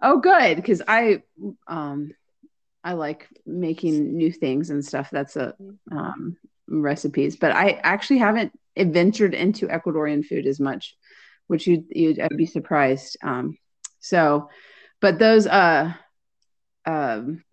[0.00, 1.22] oh good because I
[1.68, 2.12] um
[2.82, 5.10] I like making new things and stuff.
[5.10, 5.54] That's a
[5.92, 6.36] um
[6.68, 10.96] recipes, but I actually haven't ventured into Ecuadorian food as much,
[11.46, 13.16] which you you'd I'd be surprised.
[13.22, 13.56] Um
[14.00, 14.48] so
[15.00, 15.92] but those uh
[16.90, 17.44] um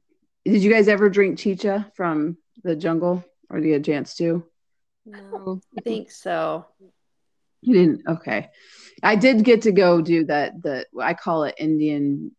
[0.46, 4.44] did you guys ever drink chicha from the jungle or the chance to?
[5.06, 6.66] no I think so.
[7.62, 8.02] You didn't.
[8.08, 8.50] Okay,
[9.04, 10.62] I did get to go do that.
[10.62, 12.32] The I call it Indian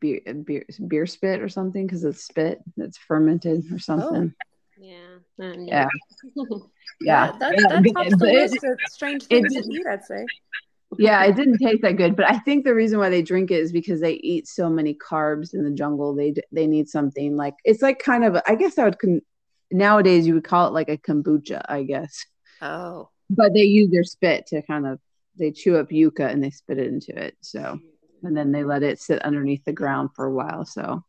[0.00, 4.32] beer beer, beer spit or something because it's spit that's fermented or something.
[4.78, 5.88] yeah um, Yeah.
[7.00, 9.86] Yeah, That, Yeah, that but- tops the list of strange it things to didn't- eat,
[9.86, 10.24] I'd say.
[10.98, 11.24] Yeah.
[11.24, 13.72] It didn't taste that good, but I think the reason why they drink it is
[13.72, 16.14] because they eat so many carbs in the jungle.
[16.14, 19.22] They they need something like it's like kind of I guess I would con-
[19.70, 22.24] nowadays you would call it like a kombucha, I guess.
[22.60, 23.10] Oh.
[23.30, 24.98] But they use their spit to kind of
[25.38, 27.36] they chew up yucca and they spit it into it.
[27.40, 27.78] So
[28.22, 30.64] and then they let it sit underneath the ground for a while.
[30.64, 31.04] So,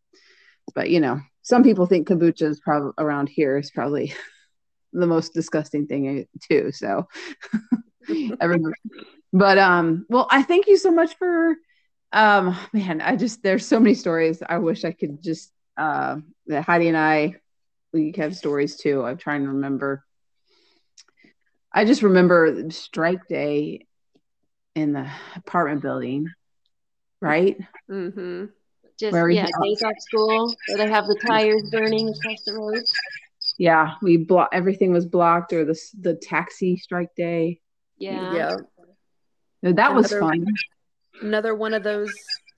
[0.76, 4.14] but you know, some people think kombucha is probably around here is probably
[4.94, 6.72] the most disgusting thing eh, too.
[6.72, 7.08] So,
[8.42, 8.74] everybody,
[9.34, 11.56] but um, well, I thank you so much for
[12.12, 14.42] um, man, I just there's so many stories.
[14.48, 16.18] I wish I could just uh,
[16.48, 17.36] that Heidi and I
[17.94, 19.04] we have stories too.
[19.04, 20.04] I'm trying to remember.
[21.74, 23.86] I just remember strike day
[24.76, 26.28] in the apartment building,
[27.22, 27.58] right?
[27.90, 28.46] Mm-hmm.
[29.00, 32.84] just Where yeah days off school where they have the tires burning across the road
[33.58, 37.60] Yeah, we block everything was blocked, or the the taxi strike day.
[37.98, 38.58] yeah Yeah.
[39.62, 40.46] No, that was fun.
[41.22, 42.14] Another one of those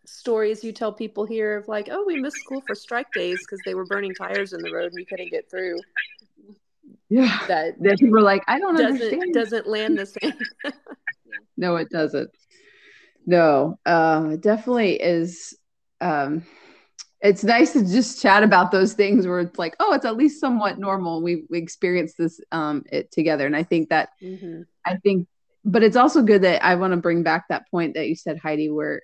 [0.06, 3.60] stories you tell people here of like, oh, we missed school for strike days because
[3.66, 5.80] they were burning tires in the road and we couldn't get through.
[7.10, 9.34] Yeah, That that people were like, I don't doesn't understand.
[9.34, 10.34] doesn't land the same.
[11.58, 12.32] No, it doesn't.
[13.28, 15.56] No, it definitely is.
[16.00, 16.44] Um,
[17.22, 20.40] it's nice to just chat about those things where it's like, oh, it's at least
[20.40, 21.22] somewhat normal.
[21.22, 24.64] We we experienced this um it together, and I think that mm-hmm.
[24.86, 25.28] I think,
[25.64, 28.40] but it's also good that I want to bring back that point that you said,
[28.40, 29.02] Heidi, where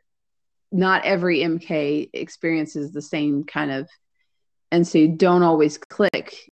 [0.72, 3.88] not every MK experiences the same kind of
[4.72, 6.52] and so you don't always click.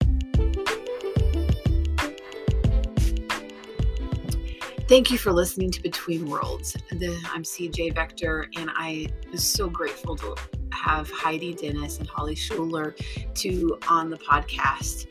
[4.88, 6.76] Thank you for listening to Between Worlds.
[6.92, 10.36] I'm CJ Vector, and I was so grateful to
[10.74, 12.94] have Heidi Dennis and Holly Schuler
[13.36, 15.08] to on the podcast.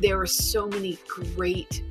[0.00, 1.82] There were so many great,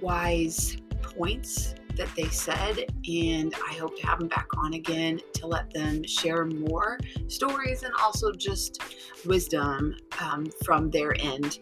[0.00, 0.76] wise
[1.16, 5.72] points that they said, and I hope to have them back on again to let
[5.72, 6.98] them share more
[7.28, 8.82] stories and also just
[9.24, 11.60] wisdom um, from their end.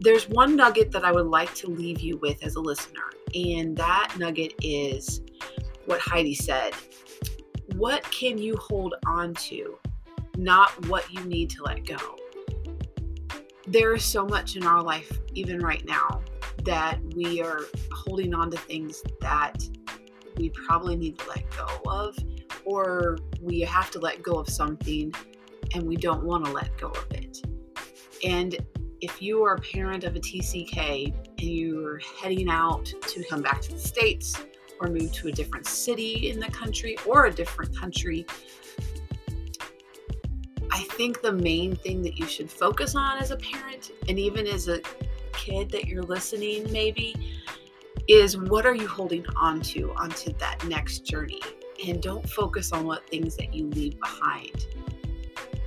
[0.00, 3.76] There's one nugget that I would like to leave you with as a listener and
[3.76, 5.20] that nugget is
[5.86, 6.72] what Heidi said.
[7.76, 9.78] What can you hold on to,
[10.36, 11.96] not what you need to let go?
[13.66, 16.22] There is so much in our life, even right now,
[16.64, 17.60] that we are
[17.92, 19.62] holding on to things that
[20.36, 22.16] we probably need to let go of,
[22.64, 25.14] or we have to let go of something
[25.74, 27.44] and we don't want to let go of it.
[28.24, 28.56] And
[29.00, 33.60] if you are a parent of a TCK and you're heading out to come back
[33.62, 34.34] to the States
[34.80, 38.24] or move to a different city in the country or a different country,
[40.72, 44.46] I think the main thing that you should focus on as a parent and even
[44.46, 44.80] as a
[45.36, 47.14] kid that you're listening, maybe,
[48.08, 51.40] is what are you holding on to onto that next journey?
[51.86, 54.66] And don't focus on what things that you leave behind.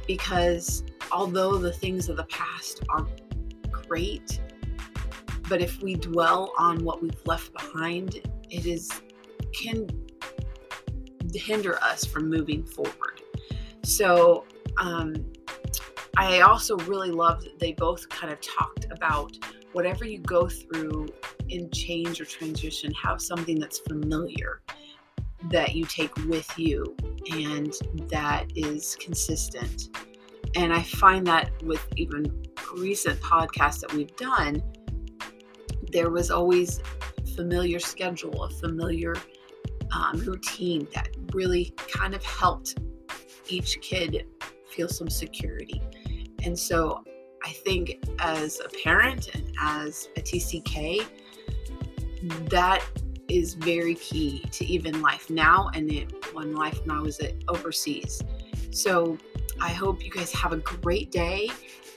[0.08, 3.08] Because although the things of the past are
[3.72, 4.40] great.
[5.50, 8.16] But if we dwell on what we've left behind,
[8.50, 8.90] it is
[9.54, 9.88] can
[11.34, 13.22] hinder us from moving forward.
[13.84, 14.46] So
[14.78, 15.14] um,
[16.18, 19.38] I also really love that they both kind of talked about
[19.78, 21.08] whatever you go through
[21.50, 24.60] in change or transition, have something that's familiar
[25.52, 26.98] that you take with you
[27.32, 27.72] and
[28.10, 29.96] that is consistent.
[30.56, 32.44] And I find that with even
[32.76, 34.64] recent podcasts that we've done,
[35.92, 36.82] there was always
[37.36, 39.14] familiar schedule, a familiar
[39.96, 42.80] um, routine that really kind of helped
[43.48, 44.26] each kid
[44.72, 45.84] feel some security.
[46.44, 47.04] And so
[47.48, 51.08] I think as a parent and as a TCK,
[52.50, 52.84] that
[53.30, 58.22] is very key to even life now and it, when life now is overseas.
[58.72, 59.18] So
[59.62, 61.50] I hope you guys have a great day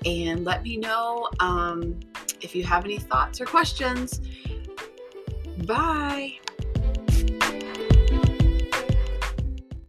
[0.06, 1.98] and let me know um,
[2.40, 4.20] if you have any thoughts or questions.
[5.66, 6.38] Bye.